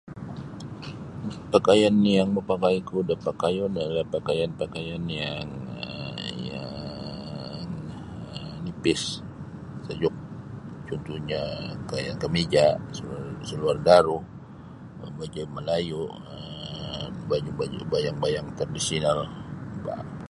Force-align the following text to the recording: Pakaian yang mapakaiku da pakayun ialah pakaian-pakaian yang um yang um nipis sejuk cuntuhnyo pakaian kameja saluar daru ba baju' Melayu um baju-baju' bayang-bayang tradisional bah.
Pakaian 1.53 1.95
yang 2.17 2.29
mapakaiku 2.35 2.97
da 3.09 3.15
pakayun 3.27 3.73
ialah 3.81 4.05
pakaian-pakaian 4.15 5.03
yang 5.21 5.47
um 5.85 6.21
yang 6.49 6.75
um 8.33 8.53
nipis 8.65 9.01
sejuk 9.85 10.15
cuntuhnyo 10.87 11.43
pakaian 11.87 12.15
kameja 12.23 12.65
saluar 13.47 13.77
daru 13.87 14.19
ba 14.99 15.07
baju' 15.17 15.47
Melayu 15.57 16.01
um 16.33 17.13
baju-baju' 17.29 17.85
bayang-bayang 17.93 18.47
tradisional 18.57 19.17
bah. 19.85 19.99